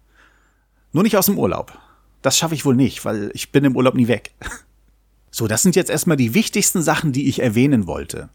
Nur 0.91 1.03
nicht 1.03 1.17
aus 1.17 1.27
dem 1.27 1.37
Urlaub. 1.37 1.77
Das 2.21 2.37
schaffe 2.37 2.55
ich 2.55 2.65
wohl 2.65 2.75
nicht, 2.75 3.05
weil 3.05 3.31
ich 3.33 3.51
bin 3.51 3.63
im 3.63 3.75
Urlaub 3.75 3.95
nie 3.95 4.07
weg. 4.07 4.31
So, 5.29 5.45
das 5.45 5.61
sind 5.61 5.75
jetzt 5.75 5.91
erstmal 5.91 6.17
die 6.17 6.33
wichtigsten 6.33 6.81
Sachen, 6.81 7.11
die 7.11 7.27
ich 7.27 7.43
erwähnen 7.43 7.85
wollte. 7.85 8.29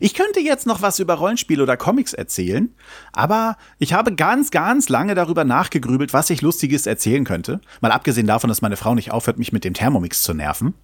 Ich 0.00 0.14
könnte 0.14 0.40
jetzt 0.40 0.66
noch 0.66 0.82
was 0.82 0.98
über 0.98 1.14
Rollenspiele 1.14 1.62
oder 1.62 1.76
Comics 1.76 2.12
erzählen, 2.12 2.74
aber 3.12 3.56
ich 3.78 3.92
habe 3.92 4.14
ganz, 4.14 4.50
ganz 4.50 4.88
lange 4.88 5.14
darüber 5.14 5.44
nachgegrübelt, 5.44 6.12
was 6.12 6.30
ich 6.30 6.42
Lustiges 6.42 6.86
erzählen 6.86 7.24
könnte. 7.24 7.60
Mal 7.80 7.92
abgesehen 7.92 8.26
davon, 8.26 8.48
dass 8.48 8.62
meine 8.62 8.76
Frau 8.76 8.94
nicht 8.94 9.12
aufhört, 9.12 9.38
mich 9.38 9.52
mit 9.52 9.64
dem 9.64 9.74
Thermomix 9.74 10.22
zu 10.22 10.34
nerven. 10.34 10.74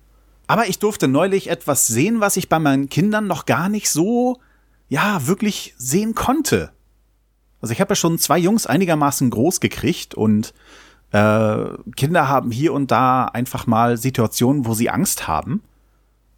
Aber 0.47 0.69
ich 0.69 0.79
durfte 0.79 1.09
neulich 1.09 1.51
etwas 1.51 1.87
sehen, 1.87 2.21
was 2.21 2.37
ich 2.37 2.49
bei 2.49 2.59
meinen 2.59 2.89
Kindern 2.89 3.27
noch 3.27 3.45
gar 3.45 3.69
nicht 3.69 3.91
so, 3.91 4.39
ja, 4.89 5.27
wirklich 5.27 5.75
sehen 5.77 6.15
konnte. 6.15 6.71
Also 7.61 7.73
ich 7.73 7.81
habe 7.81 7.93
ja 7.93 7.97
schon 7.97 8.19
zwei 8.19 8.39
Jungs 8.39 8.67
einigermaßen 8.67 9.31
groß 9.31 9.61
gekriegt 9.61 10.15
und 10.15 10.55
äh, 11.11 11.65
Kinder 11.97 12.29
haben 12.29 12.51
hier 12.51 12.73
und 12.73 12.91
da 12.91 13.25
einfach 13.25 13.67
mal 13.67 13.97
Situationen, 13.97 14.67
wo 14.67 14.75
sie 14.75 14.91
Angst 14.91 15.27
haben. 15.27 15.63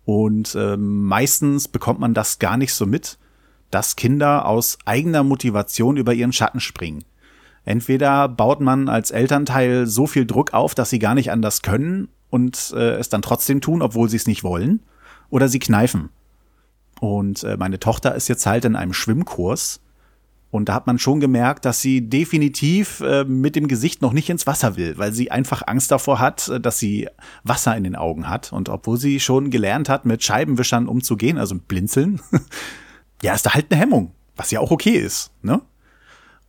Und 0.05 0.55
äh, 0.55 0.77
meistens 0.77 1.69
bekommt 1.69 2.01
man 2.01 2.15
das 2.15 2.39
gar 2.39 2.57
nicht 2.57 2.75
so 2.75 2.87
mit, 2.87 3.19
dass 3.71 3.97
Kinder 3.97 4.47
aus 4.47 4.79
eigener 4.85 5.23
Motivation 5.23 5.97
über 5.97 6.13
ihren 6.15 6.33
Schatten 6.33 6.61
springen. 6.61 7.05
Entweder 7.65 8.29
baut 8.29 8.61
man 8.61 8.89
als 8.89 9.11
Elternteil 9.11 9.87
so 9.87 10.07
viel 10.07 10.27
Druck 10.27 10.55
auf, 10.55 10.75
dass 10.75 10.91
sie 10.91 10.99
gar 10.99 11.15
nicht 11.15 11.31
anders 11.31 11.63
können 11.63 12.09
und 12.31 12.73
äh, 12.75 12.95
es 12.95 13.09
dann 13.09 13.23
trotzdem 13.23 13.61
tun, 13.61 13.83
obwohl 13.83 14.09
sie 14.09 14.17
es 14.17 14.27
nicht 14.27 14.43
wollen, 14.43 14.81
oder 15.29 15.49
sie 15.49 15.59
kneifen. 15.59 16.09
Und 17.01 17.45
äh, 17.45 17.57
meine 17.57 17.79
Tochter 17.79 18.15
ist 18.15 18.29
jetzt 18.29 18.47
halt 18.47 18.65
in 18.65 18.77
einem 18.77 18.93
Schwimmkurs 18.93 19.81
und 20.51 20.69
da 20.69 20.75
hat 20.75 20.87
man 20.87 20.99
schon 20.99 21.21
gemerkt, 21.21 21.65
dass 21.65 21.81
sie 21.81 22.09
definitiv 22.09 23.01
äh, 23.01 23.25
mit 23.25 23.55
dem 23.55 23.69
Gesicht 23.69 24.03
noch 24.03 24.13
nicht 24.13 24.29
ins 24.31 24.49
Wasser 24.49 24.77
will, 24.77 24.99
weil 24.99 25.13
sie 25.13 25.31
einfach 25.31 25.63
Angst 25.67 25.93
davor 25.93 26.19
hat, 26.19 26.49
äh, 26.49 26.61
dass 26.61 26.79
sie 26.79 27.09
Wasser 27.45 27.77
in 27.77 27.85
den 27.85 27.95
Augen 27.95 28.29
hat. 28.29 28.53
Und 28.53 28.69
obwohl 28.69 28.97
sie 28.97 29.21
schon 29.21 29.51
gelernt 29.51 29.89
hat, 29.89 30.05
mit 30.07 30.25
Scheibenwischern 30.25 30.89
umzugehen, 30.89 31.39
also 31.39 31.55
blinzeln, 31.55 32.21
ja, 33.23 33.35
ist 33.35 33.47
da 33.47 33.55
halt 33.55 33.67
eine 33.71 33.81
Hemmung, 33.81 34.13
was 34.35 34.51
ja 34.51 34.59
auch 34.59 34.73
okay 34.73 34.97
ist, 34.97 35.31
ne? 35.43 35.61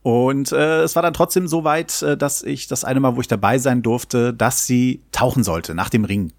Und 0.02 0.50
äh, 0.50 0.82
es 0.82 0.96
war 0.96 1.02
dann 1.04 1.14
trotzdem 1.14 1.46
so 1.46 1.62
weit, 1.62 2.02
äh, 2.02 2.16
dass 2.16 2.42
ich 2.42 2.66
das 2.66 2.84
eine 2.84 2.98
Mal, 2.98 3.14
wo 3.14 3.20
ich 3.20 3.28
dabei 3.28 3.58
sein 3.58 3.82
durfte, 3.82 4.34
dass 4.34 4.66
sie 4.66 5.00
tauchen 5.12 5.44
sollte 5.44 5.76
nach 5.76 5.90
dem 5.90 6.04
Ring. 6.04 6.32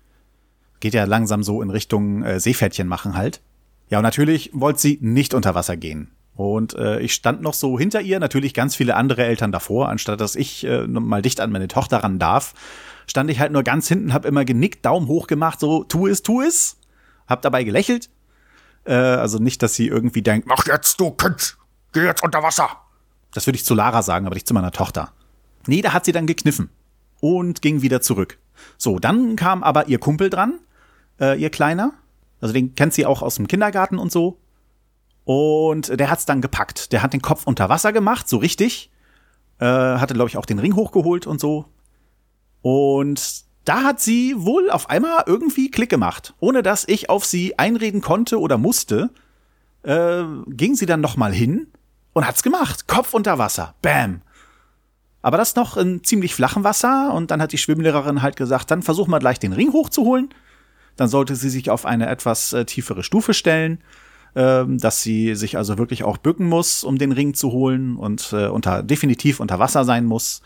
Geht 0.82 0.94
ja 0.94 1.06
langsam 1.06 1.44
so 1.44 1.62
in 1.62 1.70
Richtung 1.70 2.24
äh, 2.24 2.42
Seepferdchen 2.42 2.90
machen 2.90 3.16
halt. 3.16 3.42
Ja, 3.90 4.00
und 4.00 4.04
natürlich 4.04 4.50
wollte 4.54 4.82
sie 4.82 4.98
nicht 5.00 5.34
unter 5.34 5.56
Wasser 5.56 5.78
gehen. 5.78 6.12
Und 6.36 6.74
äh, 6.76 7.00
ich 7.00 7.14
stand 7.14 7.42
noch 7.42 7.54
so 7.54 7.78
hinter 7.78 8.02
ihr, 8.02 8.20
natürlich 8.20 8.54
ganz 8.54 8.76
viele 8.76 8.96
andere 8.96 9.24
Eltern 9.24 9.52
davor, 9.52 9.90
anstatt 9.90 10.20
dass 10.20 10.36
ich 10.36 10.66
äh, 10.66 10.88
mal 10.88 11.22
dicht 11.22 11.40
an 11.40 11.52
meine 11.52 11.68
Tochter 11.68 11.98
ran 11.98 12.18
darf, 12.18 12.54
stand 13.06 13.30
ich 13.30 13.40
halt 13.40 13.52
nur 13.52 13.64
ganz 13.64 13.88
hinten, 13.88 14.14
hab 14.14 14.26
immer 14.26 14.46
genickt, 14.46 14.86
Daumen 14.86 15.08
hoch 15.08 15.28
gemacht, 15.28 15.60
so 15.60 15.84
tu 15.84 16.08
es, 16.08 16.24
tu 16.24 16.42
es, 16.42 16.78
hab 17.28 17.42
dabei 17.44 17.64
gelächelt. 17.64 18.10
Äh, 18.86 18.94
also 18.94 19.38
nicht, 19.38 19.62
dass 19.62 19.76
sie 19.76 19.88
irgendwie 19.88 20.24
denkt, 20.24 20.48
mach 20.48 20.66
jetzt, 20.66 21.00
du 21.00 21.12
Kind, 21.12 21.58
geh 21.92 22.04
jetzt 22.04 22.24
unter 22.24 22.42
Wasser. 22.42 22.70
Das 23.34 23.46
würde 23.48 23.58
ich 23.58 23.66
zu 23.66 23.76
Lara 23.76 24.02
sagen, 24.02 24.26
aber 24.26 24.36
nicht 24.36 24.48
zu 24.48 24.54
meiner 24.54 24.72
Tochter. 24.72 25.14
Nee, 25.68 25.82
da 25.82 25.94
hat 25.94 26.06
sie 26.06 26.12
dann 26.12 26.28
gekniffen 26.28 26.70
und 27.20 27.62
ging 27.62 27.82
wieder 27.82 28.02
zurück. 28.02 28.38
So, 28.78 29.00
dann 29.00 29.36
kam 29.36 29.64
aber 29.64 29.88
ihr 29.88 30.00
Kumpel 30.00 30.30
dran, 30.30 30.60
äh, 31.20 31.40
ihr 31.40 31.50
Kleiner. 31.50 31.94
Also 32.42 32.54
den 32.54 32.76
kennt 32.76 32.94
sie 32.94 33.06
auch 33.06 33.22
aus 33.22 33.36
dem 33.36 33.48
Kindergarten 33.48 33.98
und 33.98 34.12
so. 34.12 34.40
Und 35.26 36.00
der 36.00 36.10
hat's 36.10 36.26
dann 36.26 36.42
gepackt. 36.42 36.92
Der 36.92 37.02
hat 37.02 37.14
den 37.14 37.22
Kopf 37.22 37.44
unter 37.46 37.70
Wasser 37.70 37.94
gemacht, 37.94 38.28
so 38.28 38.38
richtig. 38.38 38.92
Äh, 39.60 39.66
hatte, 39.66 40.14
glaube 40.14 40.30
ich, 40.30 40.38
auch 40.38 40.46
den 40.46 40.60
Ring 40.60 40.76
hochgeholt 40.76 41.28
und 41.28 41.40
so. 41.40 41.66
Und 42.62 43.44
da 43.66 43.84
hat 43.84 44.02
sie 44.02 44.36
wohl 44.38 44.70
auf 44.70 44.90
einmal 44.90 45.24
irgendwie 45.26 45.72
Klick 45.72 45.90
gemacht. 45.90 46.34
Ohne 46.40 46.64
dass 46.64 46.88
ich 46.88 47.10
auf 47.10 47.24
sie 47.26 47.58
einreden 47.58 48.02
konnte 48.02 48.40
oder 48.40 48.58
musste, 48.58 49.12
äh, 49.84 50.24
ging 50.48 50.76
sie 50.76 50.86
dann 50.86 51.02
noch 51.02 51.16
mal 51.16 51.34
hin 51.34 51.68
und 52.12 52.28
hat's 52.28 52.44
gemacht. 52.44 52.88
Kopf 52.88 53.14
unter 53.14 53.38
Wasser. 53.38 53.76
Bam. 53.82 54.22
Aber 55.22 55.38
das 55.38 55.56
noch 55.56 55.78
in 55.78 56.04
ziemlich 56.04 56.36
flachem 56.36 56.66
Wasser. 56.66 57.14
Und 57.14 57.32
dann 57.32 57.42
hat 57.42 57.54
die 57.54 57.58
Schwimmlehrerin 57.58 58.22
halt 58.22 58.36
gesagt, 58.36 58.72
dann 58.72 58.84
versuch 58.84 59.08
mal 59.08 59.20
gleich 59.20 59.40
den 59.40 59.54
Ring 59.54 59.72
hochzuholen. 59.72 60.34
Dann 60.98 61.08
sollte 61.08 61.38
sie 61.38 61.50
sich 61.50 61.70
auf 61.70 61.86
eine 61.86 62.08
etwas 62.08 62.52
äh, 62.52 62.66
tiefere 62.66 63.04
Stufe 63.04 63.34
stellen 63.34 63.82
ähm, 64.36 64.78
dass 64.78 65.04
sie 65.04 65.36
sich 65.36 65.58
also 65.58 65.78
wirklich 65.78 66.04
auch 66.04 66.18
bücken 66.18 66.48
muss, 66.48 66.84
um 66.84 66.98
den 66.98 67.12
Ring 67.12 67.34
zu 67.34 67.52
holen 67.52 67.96
und 67.96 68.34
äh, 68.34 68.48
unter, 68.48 68.84
definitiv 68.84 69.40
unter 69.40 69.60
Wasser 69.60 69.86
sein 69.86 70.06
muss. 70.06 70.42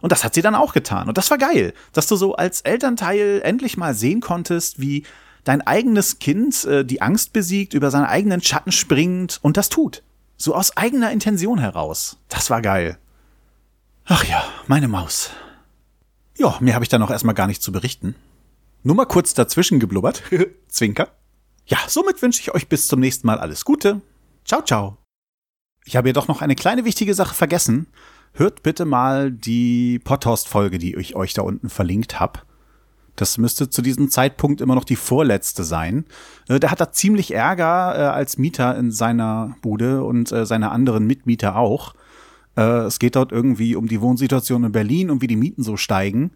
Und 0.00 0.12
das 0.12 0.24
hat 0.24 0.34
sie 0.34 0.42
dann 0.42 0.54
auch 0.54 0.72
getan. 0.72 1.08
Und 1.08 1.18
das 1.18 1.30
war 1.30 1.38
geil, 1.38 1.74
dass 1.92 2.06
du 2.06 2.16
so 2.16 2.34
als 2.34 2.60
Elternteil 2.62 3.40
endlich 3.44 3.76
mal 3.76 3.94
sehen 3.94 4.20
konntest, 4.20 4.80
wie 4.80 5.04
dein 5.44 5.60
eigenes 5.62 6.18
Kind 6.18 6.64
äh, 6.64 6.84
die 6.84 7.02
Angst 7.02 7.32
besiegt, 7.32 7.74
über 7.74 7.90
seinen 7.90 8.06
eigenen 8.06 8.42
Schatten 8.42 8.72
springt 8.72 9.38
und 9.42 9.56
das 9.56 9.68
tut. 9.68 10.02
So 10.36 10.54
aus 10.54 10.76
eigener 10.76 11.12
Intention 11.12 11.58
heraus. 11.58 12.16
Das 12.28 12.50
war 12.50 12.62
geil. 12.62 12.98
Ach 14.06 14.24
ja, 14.24 14.44
meine 14.66 14.88
Maus. 14.88 15.30
Ja, 16.36 16.56
mehr 16.60 16.74
habe 16.74 16.84
ich 16.84 16.88
da 16.88 16.98
noch 16.98 17.10
erstmal 17.10 17.34
gar 17.34 17.46
nicht 17.46 17.62
zu 17.62 17.70
berichten. 17.70 18.16
Nur 18.82 18.96
mal 18.96 19.06
kurz 19.06 19.34
dazwischen 19.34 19.78
geblubbert. 19.78 20.22
Zwinker. 20.68 21.08
Ja, 21.66 21.78
somit 21.88 22.20
wünsche 22.22 22.40
ich 22.40 22.54
euch 22.54 22.68
bis 22.68 22.88
zum 22.88 23.00
nächsten 23.00 23.26
Mal 23.26 23.38
alles 23.38 23.64
Gute. 23.64 24.00
Ciao, 24.44 24.62
ciao. 24.62 24.98
Ich 25.84 25.96
habe 25.96 26.08
jedoch 26.08 26.28
noch 26.28 26.42
eine 26.42 26.54
kleine 26.54 26.84
wichtige 26.84 27.14
Sache 27.14 27.34
vergessen. 27.34 27.86
Hört 28.34 28.62
bitte 28.62 28.84
mal 28.84 29.30
die 29.30 29.98
Potthorst-Folge, 29.98 30.78
die 30.78 30.94
ich 30.96 31.16
euch 31.16 31.34
da 31.34 31.42
unten 31.42 31.68
verlinkt 31.68 32.18
habe. 32.20 32.40
Das 33.16 33.36
müsste 33.36 33.68
zu 33.68 33.82
diesem 33.82 34.10
Zeitpunkt 34.10 34.60
immer 34.60 34.74
noch 34.74 34.84
die 34.84 34.96
vorletzte 34.96 35.64
sein. 35.64 36.06
Äh, 36.48 36.60
der 36.60 36.70
hat 36.70 36.80
da 36.80 36.92
ziemlich 36.92 37.34
Ärger 37.34 37.94
äh, 37.94 38.02
als 38.04 38.38
Mieter 38.38 38.76
in 38.76 38.90
seiner 38.90 39.54
Bude 39.60 40.02
und 40.04 40.32
äh, 40.32 40.46
seine 40.46 40.70
anderen 40.70 41.06
Mitmieter 41.06 41.56
auch. 41.56 41.94
Es 42.54 42.98
geht 42.98 43.16
dort 43.16 43.32
irgendwie 43.32 43.76
um 43.76 43.88
die 43.88 44.02
Wohnsituation 44.02 44.64
in 44.64 44.72
Berlin 44.72 45.10
und 45.10 45.22
wie 45.22 45.26
die 45.26 45.36
Mieten 45.36 45.62
so 45.62 45.78
steigen. 45.78 46.32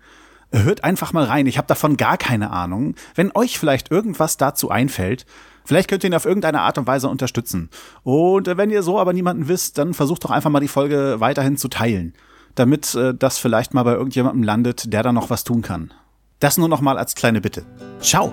Hört 0.64 0.84
einfach 0.84 1.12
mal 1.12 1.24
rein, 1.24 1.46
ich 1.46 1.58
habe 1.58 1.68
davon 1.68 1.96
gar 1.96 2.16
keine 2.16 2.50
Ahnung. 2.50 2.94
Wenn 3.14 3.30
euch 3.34 3.58
vielleicht 3.58 3.90
irgendwas 3.90 4.36
dazu 4.38 4.70
einfällt, 4.70 5.26
vielleicht 5.64 5.88
könnt 5.88 6.02
ihr 6.02 6.10
ihn 6.10 6.14
auf 6.14 6.24
irgendeine 6.24 6.62
Art 6.62 6.78
und 6.78 6.86
Weise 6.86 7.08
unterstützen. 7.08 7.68
Und 8.02 8.46
wenn 8.46 8.70
ihr 8.70 8.82
so 8.82 8.98
aber 8.98 9.12
niemanden 9.12 9.48
wisst, 9.48 9.76
dann 9.78 9.92
versucht 9.92 10.24
doch 10.24 10.30
einfach 10.30 10.50
mal 10.50 10.60
die 10.60 10.68
Folge 10.68 11.16
weiterhin 11.18 11.56
zu 11.56 11.68
teilen, 11.68 12.14
damit 12.54 12.94
äh, 12.94 13.14
das 13.14 13.38
vielleicht 13.38 13.74
mal 13.74 13.82
bei 13.82 13.92
irgendjemandem 13.92 14.42
landet, 14.42 14.92
der 14.92 15.02
da 15.02 15.12
noch 15.12 15.28
was 15.28 15.44
tun 15.44 15.60
kann. 15.62 15.92
Das 16.40 16.58
nur 16.58 16.68
noch 16.68 16.80
mal 16.80 16.98
als 16.98 17.14
kleine 17.14 17.40
Bitte. 17.40 17.64
Ciao! 18.00 18.32